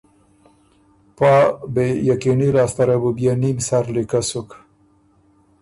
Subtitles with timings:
[1.17, 1.33] پا
[1.73, 4.49] بې یقیني لاسته ره بُو بيې نیم سر لیکۀ سُک